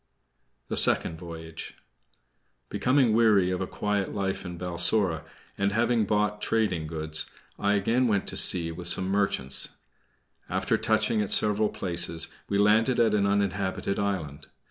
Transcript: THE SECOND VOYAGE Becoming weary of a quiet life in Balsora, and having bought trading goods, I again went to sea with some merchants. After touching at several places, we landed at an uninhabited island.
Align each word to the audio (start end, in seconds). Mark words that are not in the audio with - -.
THE 0.67 0.77
SECOND 0.77 1.19
VOYAGE 1.19 1.75
Becoming 2.69 3.13
weary 3.13 3.51
of 3.51 3.61
a 3.61 3.67
quiet 3.67 4.15
life 4.15 4.43
in 4.43 4.57
Balsora, 4.57 5.23
and 5.59 5.73
having 5.73 6.05
bought 6.05 6.41
trading 6.41 6.87
goods, 6.87 7.27
I 7.59 7.73
again 7.75 8.07
went 8.07 8.25
to 8.29 8.35
sea 8.35 8.71
with 8.71 8.87
some 8.87 9.09
merchants. 9.09 9.69
After 10.49 10.75
touching 10.75 11.21
at 11.21 11.31
several 11.31 11.69
places, 11.69 12.29
we 12.49 12.57
landed 12.57 12.99
at 12.99 13.13
an 13.13 13.27
uninhabited 13.27 13.99
island. 13.99 14.47